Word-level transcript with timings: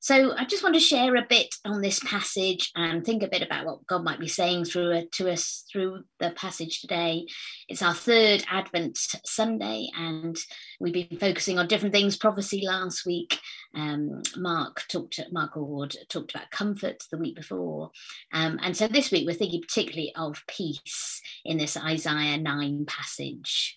So 0.00 0.32
I 0.36 0.44
just 0.44 0.62
want 0.62 0.76
to 0.76 0.80
share 0.80 1.16
a 1.16 1.26
bit 1.28 1.52
on 1.64 1.80
this 1.80 1.98
passage 2.00 2.70
and 2.76 3.04
think 3.04 3.22
a 3.22 3.28
bit 3.28 3.42
about 3.42 3.66
what 3.66 3.86
God 3.86 4.04
might 4.04 4.20
be 4.20 4.28
saying 4.28 4.64
through 4.64 4.92
it, 4.92 5.12
to 5.12 5.30
us 5.30 5.64
through 5.70 6.04
the 6.20 6.30
passage 6.30 6.80
today. 6.80 7.26
It's 7.68 7.82
our 7.82 7.94
third 7.94 8.44
Advent 8.48 8.96
Sunday, 9.24 9.88
and 9.98 10.36
we've 10.78 10.92
been 10.92 11.18
focusing 11.18 11.58
on 11.58 11.66
different 11.66 11.94
things. 11.94 12.16
Prophecy 12.16 12.62
last 12.64 13.06
week. 13.06 13.40
Um, 13.74 14.22
Mark 14.36 14.84
talked. 14.88 15.18
Mark 15.32 15.56
Ward 15.56 15.96
talked 16.08 16.32
about 16.32 16.50
comfort 16.50 17.02
the 17.10 17.18
week 17.18 17.34
before, 17.34 17.90
um, 18.32 18.58
and 18.62 18.76
so 18.76 18.86
this 18.86 19.10
week 19.10 19.26
we're 19.26 19.34
thinking 19.34 19.62
particularly 19.62 20.12
of 20.14 20.42
peace 20.46 21.20
in 21.44 21.58
this 21.58 21.76
Isaiah 21.76 22.38
nine 22.38 22.86
passage. 22.86 23.76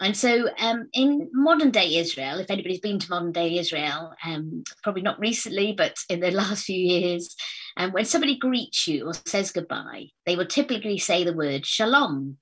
And 0.00 0.16
so, 0.16 0.48
um, 0.58 0.88
in 0.92 1.28
modern 1.32 1.70
day 1.70 1.96
Israel, 1.96 2.38
if 2.38 2.50
anybody's 2.50 2.80
been 2.80 3.00
to 3.00 3.10
modern 3.10 3.32
day 3.32 3.58
Israel, 3.58 4.14
um, 4.24 4.62
probably 4.82 5.02
not 5.02 5.18
recently, 5.18 5.72
but 5.72 5.96
in 6.08 6.20
the 6.20 6.30
last 6.42 6.64
few 6.64 6.78
years, 6.78 7.34
um, 7.76 7.92
when 7.92 8.04
somebody 8.04 8.38
greets 8.38 8.86
you 8.86 9.06
or 9.06 9.14
says 9.14 9.50
goodbye, 9.50 10.06
they 10.24 10.36
will 10.36 10.46
typically 10.46 10.98
say 10.98 11.24
the 11.24 11.32
word 11.32 11.66
shalom. 11.66 12.38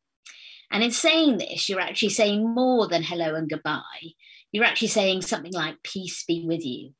And 0.70 0.82
in 0.82 0.90
saying 0.90 1.38
this, 1.38 1.68
you're 1.68 1.80
actually 1.80 2.10
saying 2.10 2.54
more 2.54 2.88
than 2.88 3.02
hello 3.02 3.34
and 3.34 3.48
goodbye. 3.48 3.82
You're 4.52 4.64
actually 4.64 4.88
saying 4.88 5.22
something 5.22 5.52
like 5.52 5.82
peace 5.82 6.24
be 6.24 6.44
with 6.46 6.64
you. 6.64 6.92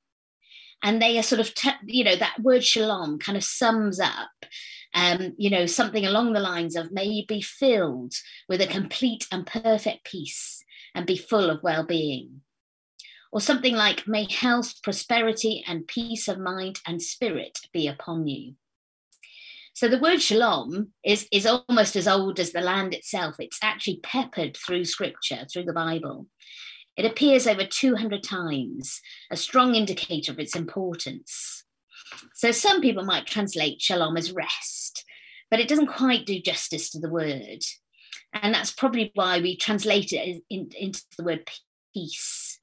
And 0.82 1.02
they 1.02 1.18
are 1.18 1.22
sort 1.22 1.40
of, 1.40 1.52
you 1.86 2.04
know, 2.04 2.16
that 2.16 2.40
word 2.40 2.64
shalom 2.64 3.18
kind 3.18 3.36
of 3.36 3.44
sums 3.44 3.98
up 3.98 4.30
um, 4.96 5.34
you 5.36 5.50
know, 5.50 5.66
something 5.66 6.06
along 6.06 6.32
the 6.32 6.40
lines 6.40 6.74
of 6.74 6.90
may 6.90 7.04
you 7.04 7.26
be 7.26 7.42
filled 7.42 8.14
with 8.48 8.62
a 8.62 8.66
complete 8.66 9.26
and 9.30 9.46
perfect 9.46 10.04
peace 10.04 10.64
and 10.94 11.06
be 11.06 11.18
full 11.18 11.50
of 11.50 11.62
well 11.62 11.84
being. 11.84 12.40
Or 13.30 13.42
something 13.42 13.74
like, 13.74 14.08
may 14.08 14.26
health, 14.32 14.82
prosperity, 14.82 15.62
and 15.68 15.86
peace 15.86 16.28
of 16.28 16.38
mind 16.38 16.80
and 16.86 17.02
spirit 17.02 17.58
be 17.74 17.86
upon 17.86 18.26
you. 18.26 18.54
So 19.74 19.86
the 19.86 19.98
word 19.98 20.22
shalom 20.22 20.92
is, 21.04 21.28
is 21.30 21.46
almost 21.46 21.96
as 21.96 22.08
old 22.08 22.40
as 22.40 22.52
the 22.52 22.62
land 22.62 22.94
itself. 22.94 23.36
It's 23.38 23.58
actually 23.60 24.00
peppered 24.02 24.56
through 24.56 24.86
scripture, 24.86 25.46
through 25.52 25.64
the 25.64 25.74
Bible. 25.74 26.28
It 26.96 27.04
appears 27.04 27.46
over 27.46 27.66
200 27.66 28.22
times, 28.22 29.02
a 29.30 29.36
strong 29.36 29.74
indicator 29.74 30.32
of 30.32 30.38
its 30.38 30.56
importance. 30.56 31.65
So 32.34 32.52
some 32.52 32.80
people 32.80 33.04
might 33.04 33.26
translate 33.26 33.80
shalom 33.80 34.16
as 34.16 34.32
rest, 34.32 35.04
but 35.50 35.60
it 35.60 35.68
doesn't 35.68 35.86
quite 35.88 36.26
do 36.26 36.40
justice 36.40 36.90
to 36.90 37.00
the 37.00 37.10
word. 37.10 37.62
And 38.32 38.54
that's 38.54 38.72
probably 38.72 39.12
why 39.14 39.40
we 39.40 39.56
translate 39.56 40.12
it 40.12 40.42
in, 40.50 40.70
into 40.78 41.02
the 41.16 41.24
word 41.24 41.50
peace. 41.94 42.60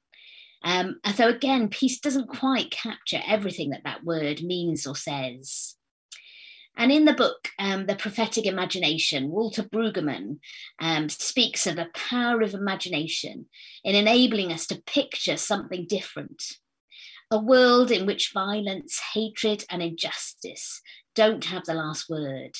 Um, 0.62 1.00
and 1.04 1.14
so 1.14 1.28
again, 1.28 1.68
peace 1.68 2.00
doesn't 2.00 2.28
quite 2.28 2.70
capture 2.70 3.20
everything 3.26 3.70
that 3.70 3.84
that 3.84 4.04
word 4.04 4.42
means 4.42 4.86
or 4.86 4.96
says. 4.96 5.76
And 6.76 6.90
in 6.90 7.04
the 7.04 7.12
book, 7.12 7.50
um, 7.58 7.86
The 7.86 7.94
Prophetic 7.94 8.46
Imagination, 8.46 9.30
Walter 9.30 9.62
Brueggemann 9.62 10.38
um, 10.80 11.08
speaks 11.08 11.66
of 11.66 11.76
the 11.76 11.88
power 11.94 12.40
of 12.40 12.54
imagination 12.54 13.46
in 13.84 13.94
enabling 13.94 14.50
us 14.50 14.66
to 14.68 14.82
picture 14.82 15.36
something 15.36 15.86
different 15.88 16.42
a 17.34 17.38
world 17.38 17.90
in 17.90 18.06
which 18.06 18.30
violence, 18.32 19.00
hatred, 19.12 19.64
and 19.68 19.82
injustice 19.82 20.80
don't 21.16 21.46
have 21.46 21.64
the 21.64 21.74
last 21.74 22.08
word. 22.08 22.52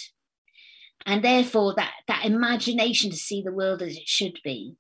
And 1.06 1.22
therefore, 1.22 1.74
that, 1.76 1.92
that 2.08 2.24
imagination 2.24 3.10
to 3.10 3.16
see 3.16 3.40
the 3.40 3.52
world 3.52 3.82
as 3.82 3.96
it 3.96 4.08
should 4.08 4.40
be. 4.42 4.74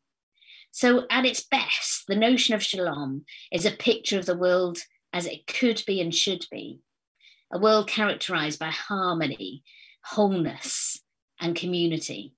So, 0.72 1.06
at 1.10 1.24
its 1.24 1.44
best, 1.44 2.08
the 2.08 2.16
notion 2.16 2.56
of 2.56 2.62
shalom 2.62 3.24
is 3.52 3.64
a 3.64 3.70
picture 3.70 4.18
of 4.18 4.26
the 4.26 4.36
world 4.36 4.78
as 5.12 5.26
it 5.26 5.46
could 5.46 5.80
be 5.86 6.00
and 6.00 6.12
should 6.12 6.44
be 6.50 6.80
a 7.52 7.58
world 7.58 7.86
characterized 7.86 8.58
by 8.58 8.70
harmony, 8.70 9.62
wholeness, 10.02 11.00
and 11.40 11.54
community. 11.54 12.34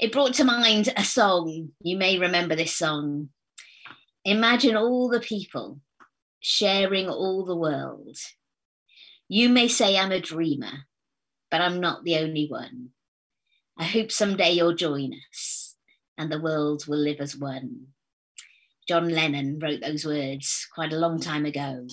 It 0.00 0.10
brought 0.10 0.34
to 0.34 0.44
mind 0.44 0.92
a 0.96 1.04
song. 1.04 1.68
You 1.80 1.96
may 1.96 2.18
remember 2.18 2.56
this 2.56 2.74
song. 2.74 3.28
Imagine 4.24 4.76
all 4.76 5.08
the 5.08 5.20
people 5.20 5.80
sharing 6.42 7.08
all 7.08 7.44
the 7.44 7.56
world. 7.56 8.18
You 9.28 9.48
may 9.48 9.68
say 9.68 9.96
I'm 9.96 10.12
a 10.12 10.20
dreamer, 10.20 10.86
but 11.50 11.62
I'm 11.62 11.80
not 11.80 12.04
the 12.04 12.16
only 12.16 12.46
one. 12.46 12.90
I 13.78 13.84
hope 13.84 14.12
someday 14.12 14.52
you'll 14.52 14.74
join 14.74 15.14
us 15.30 15.76
and 16.18 16.30
the 16.30 16.40
world 16.40 16.86
will 16.86 16.98
live 16.98 17.20
as 17.20 17.36
one. 17.36 17.86
John 18.86 19.08
Lennon 19.08 19.58
wrote 19.58 19.80
those 19.80 20.04
words 20.04 20.68
quite 20.74 20.92
a 20.92 20.98
long 20.98 21.20
time 21.20 21.46
ago. 21.46 21.86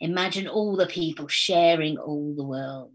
Imagine 0.00 0.48
all 0.48 0.76
the 0.76 0.86
people 0.86 1.28
sharing 1.28 1.98
all 1.98 2.34
the 2.34 2.44
world. 2.44 2.92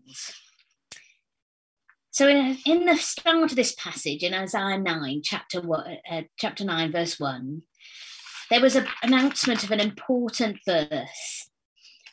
So, 2.11 2.27
in, 2.27 2.57
in 2.65 2.85
the 2.85 2.95
start 2.95 3.51
of 3.51 3.55
this 3.55 3.75
passage 3.75 4.23
in 4.23 4.33
Isaiah 4.33 4.79
9, 4.79 5.21
chapter, 5.23 5.61
uh, 5.71 6.23
chapter 6.37 6.65
9, 6.65 6.91
verse 6.91 7.19
1, 7.19 7.61
there 8.49 8.61
was 8.61 8.75
an 8.75 8.87
announcement 9.03 9.63
of 9.63 9.71
an 9.71 9.79
important 9.79 10.57
birth. 10.65 11.49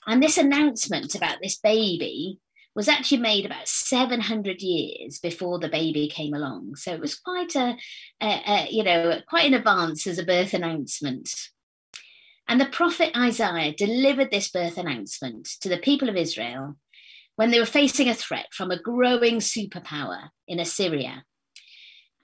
And 0.06 0.22
this 0.22 0.36
announcement 0.36 1.14
about 1.14 1.38
this 1.42 1.56
baby 1.56 2.38
was 2.74 2.88
actually 2.88 3.18
made 3.18 3.46
about 3.46 3.68
700 3.68 4.60
years 4.60 5.18
before 5.20 5.58
the 5.58 5.68
baby 5.68 6.08
came 6.08 6.34
along. 6.34 6.74
So 6.76 6.92
it 6.92 7.00
was 7.00 7.14
quite 7.14 7.54
a, 7.54 7.76
a, 8.20 8.42
a, 8.46 8.68
you 8.70 8.82
know, 8.82 9.20
quite 9.28 9.46
in 9.46 9.54
advance 9.54 10.06
as 10.06 10.18
a 10.18 10.24
birth 10.24 10.54
announcement. 10.54 11.32
And 12.48 12.60
the 12.60 12.66
prophet 12.66 13.16
Isaiah 13.16 13.72
delivered 13.72 14.30
this 14.30 14.50
birth 14.50 14.76
announcement 14.76 15.48
to 15.60 15.68
the 15.68 15.78
people 15.78 16.08
of 16.08 16.16
Israel 16.16 16.76
when 17.36 17.50
they 17.50 17.58
were 17.58 17.66
facing 17.66 18.08
a 18.08 18.14
threat 18.14 18.46
from 18.52 18.70
a 18.70 18.80
growing 18.80 19.38
superpower 19.38 20.30
in 20.46 20.60
Assyria 20.60 21.24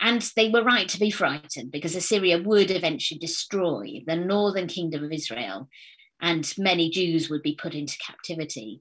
and 0.01 0.23
they 0.35 0.49
were 0.49 0.65
right 0.65 0.89
to 0.89 0.99
be 0.99 1.11
frightened 1.11 1.71
because 1.71 1.95
Assyria 1.95 2.43
would 2.43 2.71
eventually 2.71 3.19
destroy 3.19 4.03
the 4.07 4.17
northern 4.17 4.67
kingdom 4.67 5.05
of 5.05 5.13
Israel, 5.13 5.69
and 6.21 6.53
many 6.57 6.91
Jews 6.91 7.29
would 7.29 7.43
be 7.43 7.55
put 7.55 7.75
into 7.75 7.99
captivity. 7.99 8.81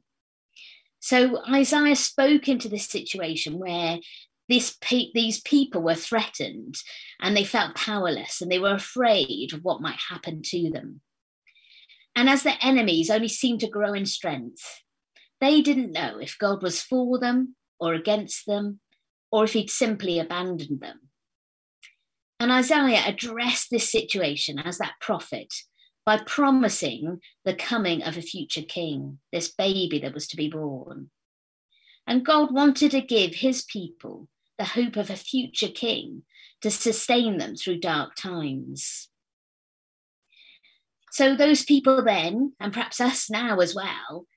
So 1.00 1.42
Isaiah 1.50 1.96
spoke 1.96 2.48
into 2.48 2.70
this 2.70 2.86
situation 2.86 3.60
where 3.60 4.00
this 4.48 4.78
pe- 4.82 5.12
these 5.14 5.42
people 5.42 5.82
were 5.82 5.96
threatened 5.96 6.76
and 7.22 7.36
they 7.36 7.46
felt 7.46 7.76
powerless 7.76 8.42
and 8.42 8.52
they 8.52 8.60
were 8.60 8.74
afraid 8.74 9.52
of 9.54 9.64
what 9.64 9.82
might 9.82 10.00
happen 10.10 10.42
to 10.44 10.72
them. 10.72 11.02
And 12.16 12.30
as 12.30 12.44
their 12.44 12.58
enemies 12.62 13.10
only 13.10 13.28
seemed 13.28 13.60
to 13.62 13.70
grow 13.70 13.94
in 13.94 14.06
strength, 14.06 14.82
they 15.40 15.62
didn't 15.62 15.94
know 15.94 16.18
if 16.20 16.38
God 16.38 16.62
was 16.64 16.82
for 16.82 17.20
them 17.20 17.56
or 17.80 17.94
against 17.94 18.46
them, 18.46 18.80
or 19.32 19.46
if 19.46 19.54
he'd 19.54 19.70
simply 19.70 20.20
abandoned 20.20 20.82
them. 20.82 21.09
And 22.40 22.52
Isaiah 22.52 23.04
addressed 23.06 23.70
this 23.70 23.92
situation 23.92 24.60
as 24.60 24.78
that 24.78 24.94
prophet 25.02 25.54
by 26.06 26.18
promising 26.26 27.20
the 27.44 27.54
coming 27.54 28.02
of 28.02 28.18
a 28.18 28.22
future 28.22 28.62
king, 28.62 29.20
this 29.32 29.50
baby 29.50 30.00
that 30.00 30.14
was 30.14 30.28
to 30.30 30.38
be 30.38 30.50
born. 30.50 31.10
And 32.08 32.26
God 32.26 32.54
wanted 32.54 32.92
to 32.92 33.02
give 33.02 33.36
his 33.36 33.64
people 33.64 34.28
the 34.58 34.66
hope 34.66 34.96
of 34.96 35.10
a 35.10 35.16
future 35.16 35.68
king 35.68 36.24
to 36.62 36.72
sustain 36.72 37.38
them 37.38 37.56
through 37.56 37.80
dark 37.80 38.16
times. 38.16 39.10
So, 41.12 41.36
those 41.36 41.64
people 41.64 42.04
then, 42.04 42.54
and 42.60 42.72
perhaps 42.72 43.02
us 43.02 43.30
now 43.30 43.60
as 43.60 43.76
well, 43.76 44.28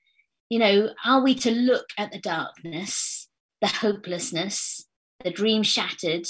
you 0.49 0.59
know, 0.59 0.89
are 1.05 1.23
we 1.23 1.35
to 1.35 1.51
look 1.51 1.87
at 1.97 2.11
the 2.11 2.19
darkness, 2.19 3.29
the 3.61 3.67
hopelessness, 3.67 4.87
the 5.23 5.31
dream 5.31 5.63
shattered, 5.63 6.27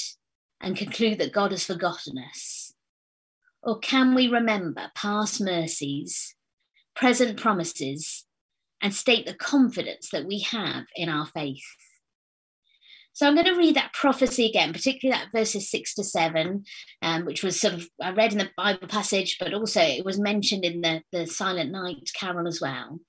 and 0.64 0.78
conclude 0.78 1.20
that 1.20 1.34
God 1.34 1.52
has 1.52 1.66
forgotten 1.66 2.18
us? 2.18 2.74
Or 3.62 3.80
can 3.80 4.16
we 4.16 4.28
remember 4.28 4.92
past 4.96 5.40
mercies, 5.40 6.36
present 6.96 7.40
promises, 7.40 8.26
and 8.82 8.94
state 8.94 9.26
the 9.26 9.34
confidence 9.34 10.10
that 10.12 10.26
we 10.26 10.40
have 10.40 10.86
in 10.96 11.10
our 11.10 11.26
faith? 11.26 11.62
So 13.16 13.28
I'm 13.28 13.36
going 13.36 13.46
to 13.46 13.56
read 13.56 13.76
that 13.76 13.94
prophecy 13.94 14.48
again, 14.48 14.74
particularly 14.74 15.20
that 15.20 15.32
verses 15.32 15.70
six 15.70 15.94
to 15.96 16.04
seven, 16.04 16.64
um, 17.04 17.26
which 17.26 17.44
was 17.44 17.60
sort 17.60 17.76
of 17.76 17.88
I 18.02 18.12
read 18.12 18.32
in 18.32 18.40
the 18.40 18.50
Bible 18.58 18.88
passage, 18.88 19.38
but 19.40 19.54
also 19.54 19.82
it 19.82 20.04
was 20.04 20.20
mentioned 20.20 20.66
in 20.66 20.82
the, 20.82 21.04
the 21.12 21.28
Silent 21.28 21.72
Night 21.72 22.10
Carol 22.20 22.48
as 22.48 22.60
well. 22.60 23.00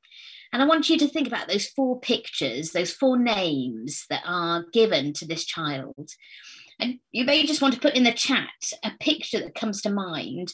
And 0.53 0.63
I 0.63 0.67
want 0.67 0.89
you 0.89 0.99
to 0.99 1.09
think 1.09 1.27
about 1.27 1.49
those 1.49 1.67
four 1.67 1.99
pictures, 1.99 2.71
those 2.71 2.93
four 2.93 3.19
names 3.19 4.05
that 4.11 4.23
are 4.27 4.67
given 4.73 5.13
to 5.15 5.27
this 5.27 5.45
child. 5.45 6.11
And 6.81 6.99
you 7.13 7.25
may 7.25 7.47
just 7.47 7.63
want 7.63 7.75
to 7.75 7.81
put 7.81 7.95
in 7.95 8.05
the 8.05 8.13
chat 8.13 8.49
a 8.83 8.91
picture 9.01 9.41
that 9.41 9.55
comes 9.55 9.83
to 9.83 9.91
mind 9.91 10.53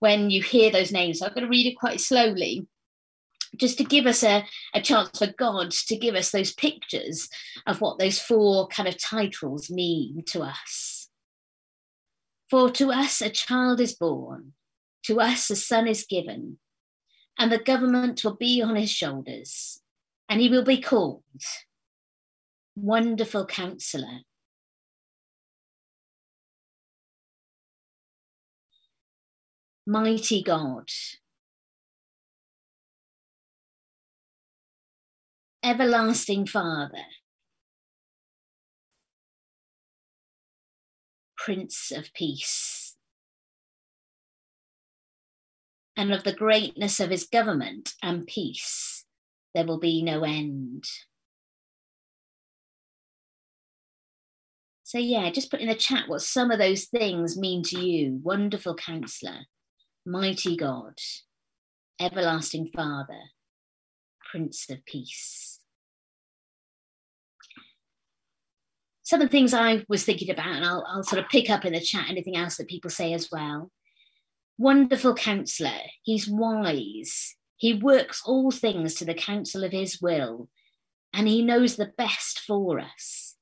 when 0.00 0.30
you 0.30 0.42
hear 0.42 0.70
those 0.70 0.92
names. 0.92 1.18
So 1.18 1.26
I'm 1.26 1.32
going 1.32 1.44
to 1.44 1.50
read 1.50 1.66
it 1.66 1.78
quite 1.78 2.00
slowly 2.00 2.66
just 3.56 3.78
to 3.78 3.84
give 3.84 4.06
us 4.06 4.22
a, 4.22 4.44
a 4.74 4.80
chance 4.80 5.18
for 5.18 5.26
God 5.26 5.70
to 5.70 5.96
give 5.96 6.14
us 6.14 6.30
those 6.30 6.52
pictures 6.52 7.28
of 7.66 7.80
what 7.80 7.98
those 7.98 8.18
four 8.18 8.66
kind 8.68 8.88
of 8.88 8.98
titles 8.98 9.70
mean 9.70 10.22
to 10.28 10.42
us. 10.42 11.08
For 12.50 12.70
to 12.70 12.90
us 12.90 13.20
a 13.20 13.30
child 13.30 13.80
is 13.80 13.94
born, 13.94 14.52
to 15.04 15.20
us 15.20 15.50
a 15.50 15.56
son 15.56 15.86
is 15.86 16.04
given, 16.04 16.58
and 17.38 17.50
the 17.50 17.58
government 17.58 18.22
will 18.24 18.36
be 18.36 18.62
on 18.62 18.76
his 18.76 18.90
shoulders, 18.90 19.80
and 20.28 20.40
he 20.40 20.48
will 20.48 20.64
be 20.64 20.80
called 20.80 21.22
Wonderful 22.76 23.46
Counselor. 23.46 24.20
Mighty 29.86 30.42
God, 30.42 30.88
Everlasting 35.64 36.46
Father, 36.46 37.04
Prince 41.36 41.90
of 41.90 42.12
Peace 42.14 42.94
and 45.96 46.12
of 46.12 46.22
the 46.24 46.32
greatness 46.32 47.00
of 47.00 47.10
his 47.10 47.24
government 47.24 47.94
and 48.02 48.26
peace, 48.26 49.04
there 49.54 49.66
will 49.66 49.80
be 49.80 50.02
no 50.02 50.22
end. 50.22 50.84
So, 54.84 54.98
yeah, 54.98 55.30
just 55.30 55.50
put 55.50 55.60
in 55.60 55.68
the 55.68 55.74
chat 55.74 56.08
what 56.08 56.22
some 56.22 56.50
of 56.50 56.58
those 56.58 56.84
things 56.84 57.36
mean 57.36 57.62
to 57.64 57.80
you. 57.80 58.20
Wonderful 58.22 58.74
counselor, 58.74 59.46
mighty 60.04 60.56
God, 60.56 60.98
everlasting 62.00 62.70
Father, 62.74 63.30
Prince 64.30 64.68
of 64.70 64.84
Peace. 64.84 65.60
Some 69.02 69.20
of 69.20 69.28
the 69.28 69.32
things 69.32 69.52
I 69.52 69.84
was 69.88 70.04
thinking 70.04 70.30
about, 70.30 70.46
and 70.46 70.64
I'll, 70.64 70.84
I'll 70.88 71.02
sort 71.02 71.22
of 71.22 71.28
pick 71.28 71.50
up 71.50 71.64
in 71.64 71.72
the 71.72 71.80
chat 71.80 72.08
anything 72.08 72.36
else 72.36 72.56
that 72.56 72.68
people 72.68 72.90
say 72.90 73.12
as 73.12 73.28
well 73.30 73.70
wonderful 74.58 75.14
counselor. 75.14 75.80
He's 76.02 76.28
wise. 76.28 77.34
He 77.56 77.74
works 77.74 78.22
all 78.24 78.50
things 78.50 78.94
to 78.94 79.04
the 79.04 79.14
counsel 79.14 79.64
of 79.64 79.72
his 79.72 80.00
will, 80.00 80.48
and 81.12 81.28
he 81.28 81.42
knows 81.42 81.76
the 81.76 81.92
best 81.96 82.40
for 82.40 82.78
us. 82.78 83.36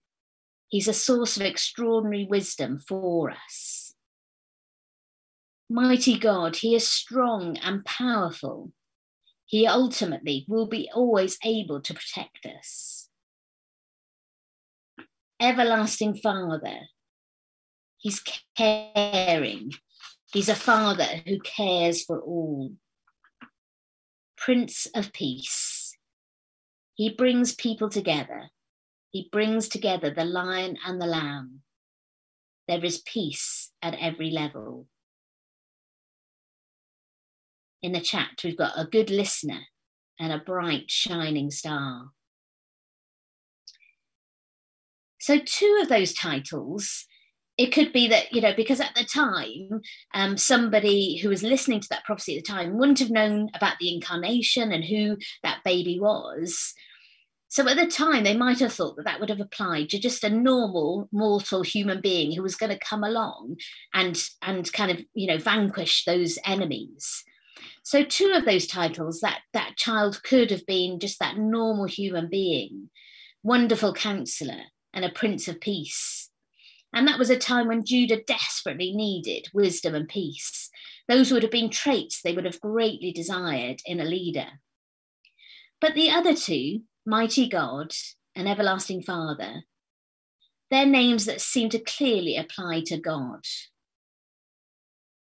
He's 0.69 0.89
a 0.89 0.93
source 0.93 1.37
of 1.37 1.43
extraordinary 1.43 2.27
wisdom 2.29 2.79
for 2.79 3.31
us. 3.31 3.80
Mighty 5.71 6.19
God, 6.19 6.57
he 6.57 6.75
is 6.75 6.87
strong 6.87 7.57
and 7.59 7.85
powerful. 7.85 8.73
He 9.47 9.67
ultimately 9.67 10.45
will 10.49 10.67
be 10.67 10.91
always 10.93 11.39
able 11.45 11.81
to 11.81 11.95
protect 11.95 12.45
us. 12.45 13.09
Everlasting 15.41 16.17
Father, 16.17 16.81
he's 17.99 18.23
caring 18.57 19.73
He's 20.33 20.49
a 20.49 20.55
father 20.55 21.23
who 21.27 21.41
cares 21.41 22.05
for 22.05 22.21
all. 22.21 22.73
Prince 24.37 24.87
of 24.95 25.13
Peace. 25.13 25.97
He 26.95 27.11
brings 27.11 27.55
people 27.55 27.89
together. 27.89 28.51
He 29.11 29.29
brings 29.33 29.69
together 29.69 30.11
the 30.15 30.25
lion 30.25 30.79
and 30.87 31.03
the 31.03 31.07
lamb. 31.07 31.63
There 32.69 32.85
is 32.85 33.03
peace 33.05 33.73
at 33.83 33.97
every 33.99 34.31
level. 34.31 34.87
In 37.83 37.93
the 37.93 38.01
chat, 38.01 38.41
we've 38.45 38.59
got 38.59 38.73
a 38.77 38.85
good 38.85 39.11
listener 39.11 39.61
and 40.19 40.33
a 40.33 40.39
bright, 40.39 40.91
shining 40.91 41.51
star. 41.51 42.11
So, 45.19 45.39
two 45.39 45.79
of 45.83 45.89
those 45.89 46.13
titles 46.13 47.07
it 47.61 47.73
could 47.73 47.93
be 47.93 48.09
that 48.09 48.33
you 48.33 48.41
know 48.41 48.55
because 48.57 48.81
at 48.81 48.95
the 48.95 49.05
time 49.05 49.83
um, 50.15 50.39
somebody 50.39 51.19
who 51.19 51.29
was 51.29 51.43
listening 51.43 51.79
to 51.79 51.89
that 51.91 52.05
prophecy 52.05 52.39
at 52.39 52.45
the 52.45 52.51
time 52.51 52.79
wouldn't 52.79 52.99
have 53.01 53.11
known 53.11 53.51
about 53.55 53.75
the 53.79 53.95
incarnation 53.95 54.73
and 54.73 54.83
who 54.83 55.19
that 55.43 55.61
baby 55.63 56.01
was 56.01 56.73
so 57.49 57.69
at 57.69 57.77
the 57.77 57.87
time 57.87 58.25
they 58.25 58.37
might 58.37 58.61
have 58.61 58.73
thought 58.73 58.97
that 58.97 59.05
that 59.05 59.21
would 59.21 59.29
have 59.29 59.43
applied 59.43 59.91
to 59.91 59.99
just 59.99 60.25
a 60.25 60.31
normal 60.31 61.07
mortal 61.13 61.63
human 61.63 62.01
being 62.01 62.33
who 62.33 62.43
was 62.43 62.57
going 62.57 62.73
to 62.73 62.79
come 62.79 63.05
along 63.05 63.57
and 63.93 64.25
and 64.41 64.73
kind 64.73 64.91
of 64.91 65.05
you 65.13 65.27
know 65.27 65.37
vanquish 65.37 66.07
those 66.07 66.39
enemies 66.47 67.25
so 67.91 68.05
two 68.05 68.31
of 68.37 68.45
those 68.45 68.69
titles 68.69 69.19
that 69.19 69.41
that 69.53 69.77
child 69.77 70.23
could 70.23 70.53
have 70.53 70.65
been 70.65 71.01
just 71.01 71.19
that 71.19 71.37
normal 71.37 71.87
human 71.87 72.29
being 72.29 72.89
wonderful 73.43 73.93
counselor 73.93 74.61
and 74.95 75.05
a 75.05 75.11
prince 75.11 75.49
of 75.49 75.61
peace 75.61 76.31
and 76.93 77.07
that 77.07 77.19
was 77.19 77.31
a 77.31 77.37
time 77.37 77.67
when 77.67 77.85
Judah 77.85 78.23
desperately 78.23 78.93
needed 78.93 79.49
wisdom 79.55 79.95
and 79.95 80.09
peace. 80.09 80.71
Those 81.09 81.31
would 81.31 81.43
have 81.43 81.53
been 81.53 81.71
traits 81.71 82.21
they 82.21 82.33
would 82.33 82.45
have 82.45 82.61
greatly 82.61 83.13
desired 83.13 83.81
in 83.85 84.01
a 84.01 84.05
leader. 84.05 84.61
But 85.81 85.95
the 85.95 86.11
other 86.11 86.35
two, 86.35 86.83
Mighty 87.07 87.49
God 87.49 87.93
and 88.35 88.49
Everlasting 88.49 89.03
Father, 89.03 89.65
they're 90.71 90.87
names 90.87 91.27
that 91.27 91.41
seem 91.41 91.69
to 91.71 91.79
clearly 91.79 92.37
apply 92.37 92.83
to 92.87 92.99
God. 92.99 93.45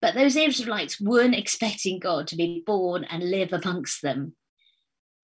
But 0.00 0.14
those 0.14 0.37
Israelites 0.37 1.00
weren't 1.00 1.34
expecting 1.34 1.98
God 1.98 2.26
to 2.28 2.37
be 2.37 2.62
born 2.66 3.04
and 3.04 3.31
live 3.31 3.52
amongst 3.52 4.02
them. 4.02 4.37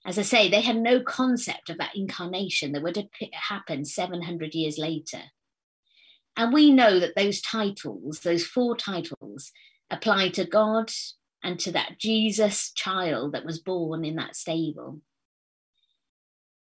As 0.04 0.18
I 0.18 0.22
say, 0.22 0.48
they 0.48 0.62
had 0.62 0.78
no 0.78 1.00
concept 1.00 1.70
of 1.70 1.78
that 1.78 1.94
incarnation 1.94 2.72
that 2.72 2.82
would 2.82 2.96
have 2.96 3.08
happened 3.32 3.86
700 3.86 4.54
years 4.54 4.78
later. 4.78 5.20
And 6.36 6.52
we 6.52 6.72
know 6.72 6.98
that 6.98 7.14
those 7.14 7.40
titles, 7.40 8.20
those 8.20 8.44
four 8.44 8.76
titles, 8.76 9.52
apply 9.90 10.30
to 10.30 10.46
God 10.46 10.90
and 11.44 11.58
to 11.60 11.70
that 11.72 11.98
Jesus 11.98 12.72
child 12.72 13.32
that 13.32 13.44
was 13.44 13.60
born 13.60 14.04
in 14.04 14.16
that 14.16 14.34
stable. 14.34 15.00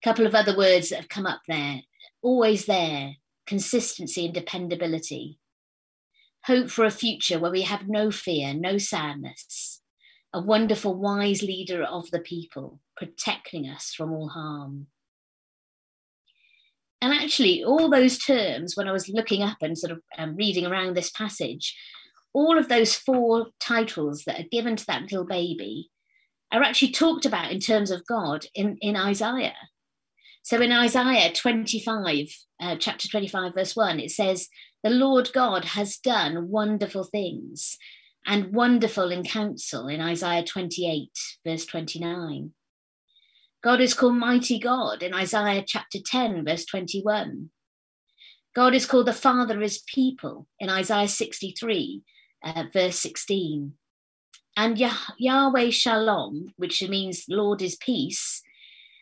A 0.04 0.08
couple 0.08 0.28
of 0.28 0.36
other 0.36 0.56
words 0.56 0.90
that 0.90 0.98
have 0.98 1.10
come 1.10 1.26
up 1.26 1.42
there 1.48 1.82
always 2.26 2.66
there, 2.66 3.16
consistency 3.46 4.26
and 4.26 4.34
dependability. 4.34 5.38
Hope 6.48 6.70
for 6.70 6.86
a 6.86 6.92
future 6.92 7.40
where 7.40 7.52
we 7.52 7.64
have 7.64 7.88
no 7.88 8.12
fear, 8.12 8.54
no 8.54 8.78
sadness. 8.78 9.82
A 10.34 10.42
wonderful, 10.42 10.94
wise 10.96 11.42
leader 11.42 11.84
of 11.84 12.12
the 12.12 12.20
people, 12.20 12.82
protecting 12.96 13.68
us 13.68 13.94
from 13.96 14.12
all 14.12 14.30
harm. 14.30 14.88
And 17.02 17.14
actually, 17.14 17.64
all 17.64 17.90
those 17.90 18.18
terms, 18.18 18.76
when 18.76 18.88
I 18.88 18.92
was 18.92 19.10
looking 19.10 19.42
up 19.42 19.58
and 19.62 19.78
sort 19.78 19.92
of 19.92 20.02
um, 20.18 20.36
reading 20.36 20.66
around 20.66 20.96
this 20.96 21.10
passage, 21.10 21.76
all 22.34 22.58
of 22.58 22.68
those 22.68 22.96
four 22.96 23.48
titles 23.60 24.24
that 24.26 24.40
are 24.40 24.50
given 24.52 24.76
to 24.76 24.86
that 24.86 25.04
little 25.04 25.26
baby 25.26 25.90
are 26.52 26.62
actually 26.62 26.92
talked 26.92 27.26
about 27.26 27.52
in 27.52 27.60
terms 27.60 27.90
of 27.90 28.06
God 28.06 28.46
in, 28.54 28.78
in 28.82 28.96
Isaiah. 28.96 29.56
So 30.44 30.62
in 30.62 30.72
Isaiah 30.72 31.34
25, 31.34 32.28
uh, 32.60 32.76
chapter 32.76 33.08
25, 33.08 33.56
verse 33.56 33.76
1, 33.76 34.00
it 34.00 34.12
says, 34.12 34.48
The 34.86 34.92
Lord 34.92 35.34
God 35.34 35.66
has 35.66 35.98
done 35.98 36.50
wonderful 36.50 37.06
things 37.06 37.80
and 38.24 38.54
wonderful 38.54 39.10
in 39.10 39.24
counsel 39.24 39.88
in 39.88 40.00
Isaiah 40.00 40.44
28, 40.44 41.10
verse 41.44 41.66
29. 41.66 42.52
God 43.64 43.82
is 43.82 43.96
called 43.96 44.18
Mighty 44.18 44.60
God 44.60 45.02
in 45.02 45.12
Isaiah 45.12 45.64
chapter 45.66 45.98
10, 46.06 46.46
verse 46.46 46.66
21. 46.66 47.50
God 48.54 48.76
is 48.76 48.86
called 48.86 49.08
the 49.08 49.14
Father 49.14 49.56
of 49.56 49.62
his 49.62 49.82
people 49.92 50.46
in 50.60 50.70
Isaiah 50.70 51.08
63, 51.08 52.04
uh, 52.44 52.66
verse 52.72 53.00
16. 53.00 53.74
And 54.56 54.78
Yah- 54.78 55.16
Yahweh 55.18 55.72
Shalom, 55.72 56.54
which 56.58 56.88
means 56.88 57.26
Lord 57.28 57.64
is 57.64 57.76
peace, 57.76 58.44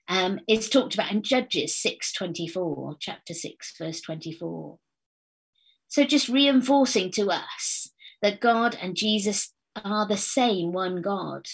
um, 0.07 0.39
is 0.47 0.69
talked 0.69 0.93
about 0.93 1.11
in 1.11 1.23
Judges 1.23 1.75
6:24, 1.75 2.95
chapter 3.01 3.33
6, 3.33 3.75
verse 3.77 3.99
24. 3.99 4.79
So 5.93 6.03
just 6.03 6.27
reinforcing 6.27 7.11
to 7.11 7.29
us 7.29 7.91
that 8.23 8.39
God 8.39 8.75
and 8.81 8.95
Jesus 8.95 9.53
are 9.75 10.07
the 10.07 10.17
same 10.17 10.71
one 10.73 11.03
God. 11.03 11.45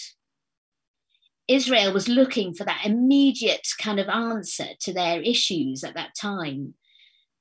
Israel 1.46 1.92
was 1.92 2.08
looking 2.08 2.54
for 2.54 2.64
that 2.64 2.86
immediate 2.86 3.68
kind 3.78 4.00
of 4.00 4.08
answer 4.08 4.68
to 4.80 4.94
their 4.94 5.20
issues 5.20 5.84
at 5.84 5.92
that 5.92 6.14
time. 6.18 6.72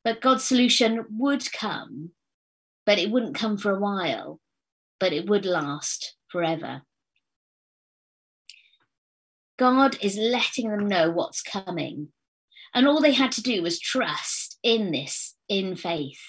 But 0.04 0.20
God's 0.20 0.44
solution 0.44 1.06
would 1.12 1.50
come, 1.54 2.10
but 2.86 3.00
it 3.00 3.12
wouldn't 3.12 3.36
come 3.36 3.58
for 3.58 3.72
a 3.72 3.80
while, 3.80 4.42
but 5.00 5.14
it 5.14 5.30
would 5.30 5.46
last 5.46 6.18
forever. 6.28 6.82
God 9.58 9.98
is 10.02 10.18
letting 10.18 10.70
them 10.70 10.86
know 10.86 11.12
what's 11.12 11.42
coming. 11.42 12.10
And 12.74 12.86
all 12.86 13.00
they 13.00 13.14
had 13.14 13.32
to 13.32 13.42
do 13.42 13.62
was 13.62 13.80
trust 13.80 14.60
in 14.64 14.92
this, 14.92 15.38
in 15.48 15.78
faith. 15.78 16.20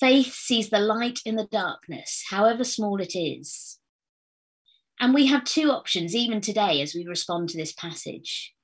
Faith 0.00 0.32
sees 0.32 0.70
the 0.70 0.78
light 0.78 1.18
in 1.24 1.34
the 1.34 1.48
darkness, 1.50 2.24
however 2.30 2.62
small 2.62 3.00
it 3.00 3.16
is. 3.16 3.80
And 5.00 5.12
we 5.12 5.26
have 5.26 5.44
two 5.44 5.70
options 5.70 6.14
even 6.14 6.40
today 6.40 6.80
as 6.80 6.94
we 6.94 7.04
respond 7.04 7.48
to 7.50 7.56
this 7.56 7.72
passage. 7.72 8.54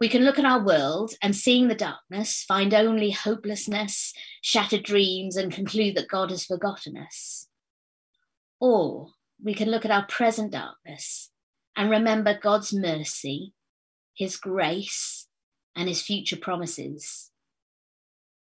We 0.00 0.08
can 0.08 0.24
look 0.24 0.38
at 0.38 0.44
our 0.44 0.62
world 0.64 1.12
and 1.22 1.36
seeing 1.36 1.68
the 1.68 1.74
darkness, 1.74 2.42
find 2.42 2.74
only 2.74 3.10
hopelessness, 3.10 4.12
shattered 4.40 4.82
dreams, 4.82 5.36
and 5.36 5.52
conclude 5.52 5.94
that 5.96 6.08
God 6.08 6.30
has 6.30 6.44
forgotten 6.44 6.96
us. 6.96 7.48
Or 8.58 9.10
we 9.42 9.54
can 9.54 9.70
look 9.70 9.84
at 9.84 9.90
our 9.90 10.06
present 10.06 10.52
darkness 10.52 11.30
and 11.76 11.90
remember 11.90 12.38
God's 12.38 12.72
mercy, 12.72 13.52
his 14.16 14.36
grace, 14.36 15.28
and 15.76 15.88
his 15.88 16.02
future 16.02 16.36
promises. 16.36 17.30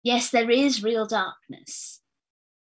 Yes, 0.03 0.31
there 0.31 0.51
is 0.51 0.83
real 0.83 1.07
darkness, 1.07 2.02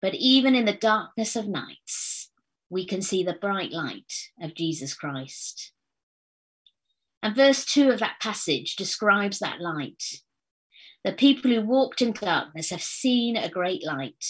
but 0.02 0.14
even 0.14 0.54
in 0.56 0.66
the 0.66 0.74
darkness 0.74 1.36
of 1.36 1.46
nights, 1.48 2.30
we 2.68 2.84
can 2.84 3.00
see 3.00 3.22
the 3.22 3.32
bright 3.32 3.70
light 3.70 4.12
of 4.42 4.54
Jesus 4.54 4.94
Christ. 4.94 5.72
And 7.22 7.36
verse 7.36 7.64
2 7.64 7.90
of 7.90 8.00
that 8.00 8.20
passage 8.20 8.74
describes 8.74 9.38
that 9.38 9.60
light. 9.60 10.02
The 11.04 11.12
people 11.12 11.52
who 11.52 11.62
walked 11.62 12.02
in 12.02 12.12
darkness 12.12 12.70
have 12.70 12.82
seen 12.82 13.36
a 13.36 13.48
great 13.48 13.86
light. 13.86 14.24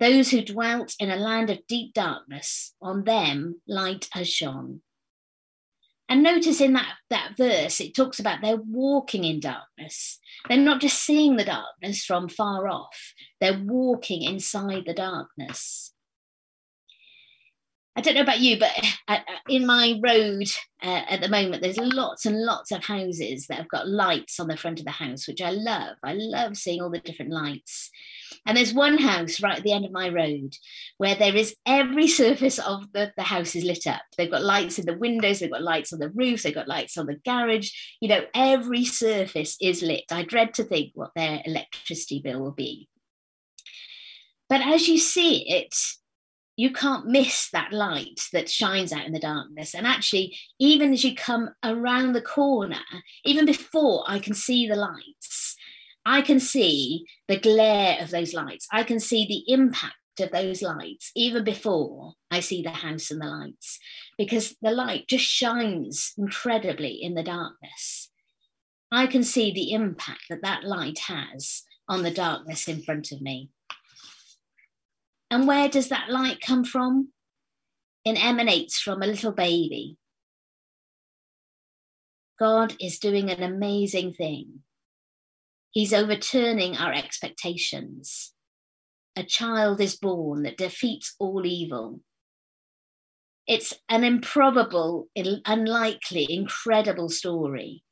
Those 0.00 0.30
who 0.30 0.44
dwelt 0.44 0.94
in 0.98 1.10
a 1.10 1.16
land 1.16 1.48
of 1.48 1.66
deep 1.66 1.94
darkness, 1.94 2.74
on 2.82 3.04
them 3.04 3.62
light 3.66 4.08
has 4.12 4.28
shone. 4.28 4.82
And 6.14 6.22
notice 6.22 6.60
in 6.60 6.74
that, 6.74 6.92
that 7.10 7.36
verse, 7.36 7.80
it 7.80 7.92
talks 7.92 8.20
about 8.20 8.40
they're 8.40 8.54
walking 8.54 9.24
in 9.24 9.40
darkness. 9.40 10.20
They're 10.48 10.56
not 10.56 10.80
just 10.80 11.02
seeing 11.02 11.34
the 11.34 11.44
darkness 11.44 12.04
from 12.04 12.28
far 12.28 12.68
off, 12.68 13.14
they're 13.40 13.60
walking 13.60 14.22
inside 14.22 14.84
the 14.86 14.94
darkness. 14.94 15.92
I 17.96 18.00
don't 18.00 18.14
know 18.14 18.20
about 18.20 18.38
you, 18.38 18.60
but 18.60 18.70
uh, 19.08 19.18
uh, 19.26 19.38
in 19.48 19.66
my 19.66 20.00
road 20.04 20.46
uh, 20.84 21.02
at 21.08 21.20
the 21.20 21.28
moment, 21.28 21.64
there's 21.64 21.78
lots 21.78 22.26
and 22.26 22.40
lots 22.44 22.70
of 22.70 22.84
houses 22.84 23.48
that 23.48 23.58
have 23.58 23.68
got 23.68 23.88
lights 23.88 24.38
on 24.38 24.46
the 24.46 24.56
front 24.56 24.78
of 24.78 24.84
the 24.84 24.92
house, 24.92 25.26
which 25.26 25.42
I 25.42 25.50
love. 25.50 25.96
I 26.04 26.12
love 26.12 26.56
seeing 26.56 26.80
all 26.80 26.90
the 26.90 27.00
different 27.00 27.32
lights. 27.32 27.90
And 28.46 28.56
there's 28.56 28.74
one 28.74 28.98
house 28.98 29.42
right 29.42 29.58
at 29.58 29.64
the 29.64 29.72
end 29.72 29.84
of 29.84 29.92
my 29.92 30.08
road 30.08 30.54
where 30.98 31.14
there 31.14 31.34
is 31.34 31.56
every 31.66 32.08
surface 32.22 32.58
of 32.58 32.92
the, 32.92 33.12
the 33.16 33.22
house 33.22 33.54
is 33.54 33.64
lit 33.64 33.86
up. 33.86 34.02
They've 34.16 34.30
got 34.30 34.42
lights 34.42 34.78
in 34.78 34.86
the 34.86 34.98
windows, 34.98 35.40
they've 35.40 35.50
got 35.50 35.62
lights 35.62 35.92
on 35.92 35.98
the 35.98 36.10
roof, 36.10 36.42
they've 36.42 36.54
got 36.54 36.68
lights 36.68 36.96
on 36.96 37.06
the 37.06 37.20
garage. 37.24 37.70
You 38.00 38.08
know, 38.08 38.24
every 38.34 38.84
surface 38.84 39.56
is 39.60 39.82
lit. 39.82 40.04
I 40.10 40.22
dread 40.22 40.54
to 40.54 40.64
think 40.64 40.92
what 40.94 41.12
their 41.14 41.42
electricity 41.44 42.20
bill 42.22 42.40
will 42.40 42.52
be. 42.52 42.88
But 44.48 44.60
as 44.60 44.88
you 44.88 44.98
see 44.98 45.48
it, 45.48 45.74
you 46.56 46.72
can't 46.72 47.06
miss 47.06 47.50
that 47.50 47.72
light 47.72 48.28
that 48.32 48.48
shines 48.48 48.92
out 48.92 49.06
in 49.06 49.12
the 49.12 49.18
darkness. 49.18 49.74
And 49.74 49.86
actually, 49.86 50.36
even 50.60 50.92
as 50.92 51.04
you 51.04 51.14
come 51.14 51.50
around 51.64 52.12
the 52.12 52.22
corner, 52.22 52.80
even 53.24 53.44
before 53.44 54.04
I 54.06 54.18
can 54.20 54.34
see 54.34 54.68
the 54.68 54.76
lights, 54.76 55.56
I 56.06 56.22
can 56.22 56.40
see 56.40 57.06
the 57.28 57.38
glare 57.38 57.98
of 58.00 58.10
those 58.10 58.34
lights. 58.34 58.68
I 58.70 58.82
can 58.82 59.00
see 59.00 59.26
the 59.26 59.52
impact 59.52 59.94
of 60.20 60.30
those 60.30 60.62
lights 60.62 61.10
even 61.16 61.44
before 61.44 62.14
I 62.30 62.40
see 62.40 62.62
the 62.62 62.70
house 62.70 63.10
and 63.10 63.20
the 63.20 63.26
lights, 63.26 63.78
because 64.18 64.54
the 64.60 64.70
light 64.70 65.08
just 65.08 65.24
shines 65.24 66.12
incredibly 66.16 67.02
in 67.02 67.14
the 67.14 67.22
darkness. 67.22 68.10
I 68.92 69.06
can 69.06 69.24
see 69.24 69.52
the 69.52 69.72
impact 69.72 70.26
that 70.30 70.42
that 70.42 70.64
light 70.64 70.98
has 71.06 71.62
on 71.88 72.02
the 72.02 72.10
darkness 72.10 72.68
in 72.68 72.82
front 72.82 73.10
of 73.10 73.20
me. 73.20 73.50
And 75.30 75.48
where 75.48 75.68
does 75.68 75.88
that 75.88 76.10
light 76.10 76.40
come 76.40 76.64
from? 76.64 77.08
It 78.04 78.22
emanates 78.22 78.78
from 78.78 79.02
a 79.02 79.06
little 79.06 79.32
baby. 79.32 79.96
God 82.38 82.76
is 82.78 82.98
doing 82.98 83.30
an 83.30 83.42
amazing 83.42 84.12
thing. 84.12 84.60
He's 85.74 85.92
overturning 85.92 86.76
our 86.76 86.92
expectations. 86.92 88.32
A 89.16 89.24
child 89.24 89.80
is 89.80 89.96
born 89.96 90.44
that 90.44 90.56
defeats 90.56 91.16
all 91.18 91.44
evil. 91.44 92.00
It's 93.48 93.74
an 93.88 94.04
improbable, 94.04 95.08
unlikely, 95.16 96.32
incredible 96.32 97.08
story. 97.08 97.82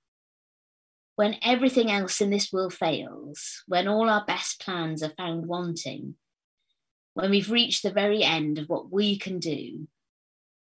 When 1.17 1.37
everything 1.43 1.91
else 1.91 2.21
in 2.21 2.31
this 2.31 2.53
world 2.53 2.73
fails, 2.73 3.65
when 3.67 3.89
all 3.89 4.09
our 4.09 4.25
best 4.25 4.61
plans 4.61 5.03
are 5.03 5.13
found 5.17 5.47
wanting, 5.47 6.15
when 7.15 7.31
we've 7.31 7.51
reached 7.51 7.83
the 7.83 7.93
very 7.93 8.23
end 8.23 8.61
of 8.61 8.69
what 8.69 8.93
we 8.93 9.19
can 9.19 9.41
do, 9.41 9.89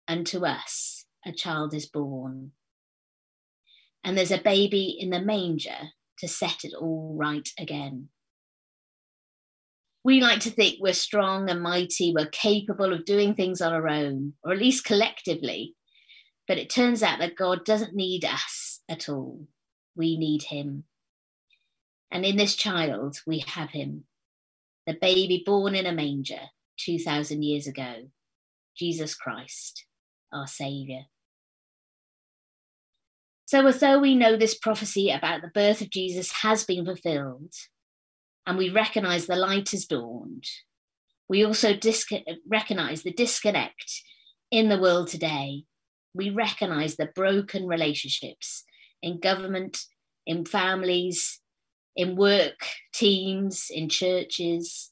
and 0.07 0.27
to 0.27 0.45
us, 0.45 1.07
a 1.25 1.33
child 1.33 1.73
is 1.73 1.87
born. 1.87 2.53
And 4.05 4.19
there's 4.19 4.31
a 4.31 4.39
baby 4.39 4.97
in 5.01 5.09
the 5.09 5.21
manger 5.21 5.93
to 6.19 6.29
set 6.29 6.65
it 6.65 6.73
all 6.79 7.15
right 7.19 7.49
again. 7.59 8.09
We 10.05 10.21
like 10.21 10.41
to 10.41 10.51
think 10.51 10.77
we're 10.81 10.93
strong 10.93 11.51
and 11.51 11.61
mighty, 11.61 12.13
we're 12.15 12.27
capable 12.27 12.93
of 12.93 13.05
doing 13.05 13.35
things 13.35 13.61
on 13.61 13.73
our 13.73 13.89
own, 13.89 14.35
or 14.45 14.53
at 14.53 14.59
least 14.59 14.85
collectively. 14.85 15.75
But 16.47 16.59
it 16.59 16.71
turns 16.71 17.03
out 17.03 17.19
that 17.19 17.37
God 17.37 17.65
doesn't 17.65 17.95
need 17.95 18.25
us 18.25 18.81
at 18.89 19.09
all. 19.09 19.49
We 19.97 20.17
need 20.17 20.45
Him. 20.45 20.85
And 22.11 22.25
in 22.25 22.37
this 22.37 22.55
child, 22.55 23.19
we 23.27 23.41
have 23.41 23.71
Him 23.71 24.05
the 24.87 24.95
baby 24.95 25.43
born 25.45 25.75
in 25.75 25.85
a 25.85 25.93
manger 25.93 26.41
2,000 26.79 27.43
years 27.43 27.67
ago, 27.67 28.09
Jesus 28.77 29.15
Christ, 29.15 29.85
our 30.33 30.47
Saviour. 30.47 31.03
So, 33.47 33.65
as 33.69 33.79
though 33.79 34.01
we 34.01 34.17
know 34.17 34.37
this 34.37 34.59
prophecy 34.59 35.09
about 35.09 35.41
the 35.41 35.53
birth 35.55 35.81
of 35.81 35.91
Jesus 35.91 36.33
has 36.43 36.65
been 36.65 36.85
fulfilled, 36.85 37.55
and 38.45 38.59
we 38.59 38.69
recognize 38.71 39.27
the 39.27 39.37
light 39.37 39.71
has 39.71 39.87
dawned, 39.87 40.45
we 41.29 41.45
also 41.45 41.79
recognize 42.49 43.03
the 43.05 43.13
disconnect 43.13 44.03
in 44.51 44.69
the 44.69 44.79
world 44.79 45.07
today. 45.07 45.63
We 46.13 46.31
recognize 46.31 46.97
the 46.97 47.11
broken 47.15 47.69
relationships 47.69 48.65
in 49.01 49.21
government, 49.21 49.79
in 50.27 50.45
families, 50.45 51.41
in 51.95 52.17
work 52.17 52.67
teams, 52.93 53.69
in 53.71 53.89
churches. 53.89 54.91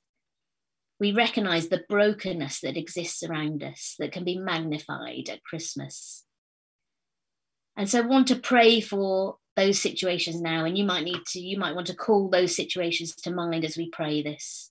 We 1.00 1.10
recognize 1.10 1.70
the 1.70 1.82
brokenness 1.88 2.60
that 2.60 2.76
exists 2.76 3.24
around 3.24 3.64
us 3.64 3.96
that 3.98 4.12
can 4.12 4.22
be 4.22 4.38
magnified 4.38 5.28
at 5.28 5.42
Christmas. 5.42 6.24
And 7.76 7.88
so 7.88 7.98
I 7.98 8.06
want 8.06 8.28
to 8.28 8.36
pray 8.36 8.80
for 8.80 9.38
those 9.56 9.80
situations 9.80 10.40
now. 10.40 10.64
And 10.64 10.76
you 10.76 10.84
might 10.84 11.04
need 11.04 11.24
to, 11.28 11.40
you 11.40 11.58
might 11.58 11.74
want 11.74 11.86
to 11.88 11.94
call 11.94 12.28
those 12.28 12.54
situations 12.54 13.14
to 13.16 13.30
mind 13.30 13.64
as 13.64 13.76
we 13.76 13.90
pray 13.90 14.22
this. 14.22 14.70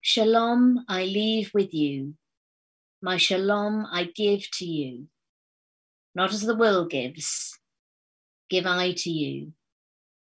Shalom, 0.00 0.84
I 0.88 1.04
leave 1.04 1.50
with 1.52 1.74
you. 1.74 2.14
My 3.02 3.16
shalom 3.16 3.86
I 3.92 4.04
give 4.04 4.50
to 4.58 4.64
you. 4.64 5.08
Not 6.14 6.32
as 6.32 6.42
the 6.42 6.56
world 6.56 6.90
gives, 6.90 7.58
give 8.50 8.66
I 8.66 8.92
to 8.92 9.10
you. 9.10 9.52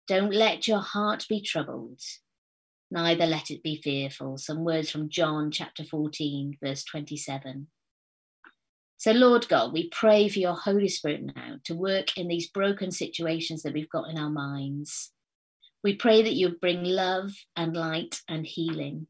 Don't 0.09 0.33
let 0.33 0.67
your 0.67 0.81
heart 0.81 1.27
be 1.29 1.41
troubled, 1.41 2.01
neither 2.91 3.27
let 3.27 3.51
it 3.51 3.63
be 3.63 3.81
fearful. 3.81 4.39
Some 4.39 4.65
words 4.65 4.91
from 4.91 5.09
John 5.09 5.51
chapter 5.51 5.85
14, 5.85 6.57
verse 6.61 6.83
27. 6.85 7.69
So, 8.99 9.13
Lord 9.13 9.49
God, 9.49 9.73
we 9.73 9.89
pray 9.89 10.29
for 10.29 10.39
your 10.39 10.55
Holy 10.55 10.89
Spirit 10.89 11.23
now 11.35 11.57
to 11.65 11.75
work 11.75 12.19
in 12.19 12.29
these 12.29 12.51
broken 12.51 12.91
situations 12.91 13.63
that 13.63 13.73
we've 13.73 13.89
got 13.89 14.11
in 14.11 14.19
our 14.19 14.31
minds. 14.31 15.13
We 15.83 15.95
pray 15.95 16.23
that 16.23 16.35
you 16.35 16.51
bring 16.61 16.85
love 16.85 17.33
and 17.57 17.77
light 17.77 18.21
and 18.29 18.45
healing. 18.45 19.07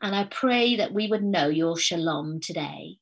And 0.00 0.14
I 0.14 0.24
pray 0.24 0.76
that 0.76 0.94
we 0.94 1.08
would 1.08 1.24
know 1.24 1.48
your 1.48 1.76
shalom 1.76 2.40
today. 2.40 2.98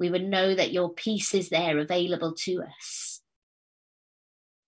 We 0.00 0.10
would 0.10 0.24
know 0.24 0.54
that 0.54 0.72
your 0.72 0.92
peace 0.92 1.34
is 1.34 1.50
there 1.50 1.78
available 1.78 2.34
to 2.44 2.62
us 2.62 3.20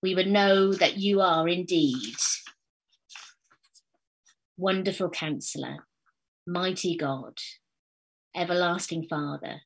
we 0.03 0.15
would 0.15 0.29
know 0.29 0.73
that 0.73 0.97
you 0.97 1.21
are 1.21 1.49
indeed 1.49 2.17
wonderful 4.57 5.09
counselor, 5.11 5.77
mighty 6.47 6.97
God, 6.97 7.39
everlasting 8.37 9.07
Father, 9.09 9.63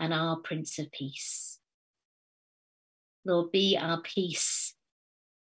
and 0.00 0.12
our 0.12 0.36
Prince 0.36 0.78
of 0.78 0.90
Peace. 0.92 1.58
Lord, 3.24 3.52
be 3.52 3.76
our 3.76 4.00
peace 4.00 4.74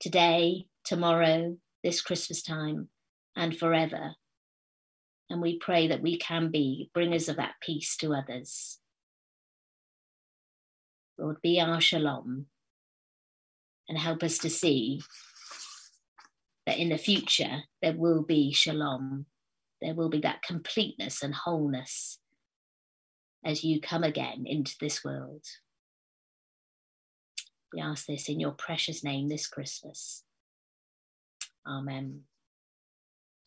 today, 0.00 0.66
tomorrow, 0.84 1.56
this 1.82 2.00
Christmas 2.00 2.42
time, 2.42 2.88
and 3.36 3.56
forever. 3.56 4.14
And 5.28 5.42
we 5.42 5.58
pray 5.58 5.88
that 5.88 6.02
we 6.02 6.16
can 6.16 6.50
be 6.50 6.90
bringers 6.94 7.28
of 7.28 7.36
that 7.36 7.54
peace 7.60 7.96
to 7.98 8.14
others. 8.14 8.78
Lord, 11.18 11.42
be 11.42 11.60
our 11.60 11.80
shalom 11.80 12.46
and 13.88 13.98
help 13.98 14.22
us 14.22 14.38
to 14.38 14.50
see 14.50 15.02
that 16.66 16.78
in 16.78 16.88
the 16.88 16.98
future 16.98 17.62
there 17.80 17.94
will 17.94 18.22
be 18.22 18.52
shalom, 18.52 19.26
there 19.80 19.94
will 19.94 20.08
be 20.08 20.20
that 20.20 20.42
completeness 20.42 21.22
and 21.22 21.34
wholeness 21.34 22.18
as 23.44 23.62
you 23.62 23.80
come 23.80 24.02
again 24.02 24.44
into 24.46 24.74
this 24.80 25.04
world. 25.04 25.44
We 27.72 27.80
ask 27.80 28.06
this 28.06 28.28
in 28.28 28.40
your 28.40 28.52
precious 28.52 29.04
name 29.04 29.28
this 29.28 29.46
Christmas. 29.46 30.24
Amen. 31.66 32.22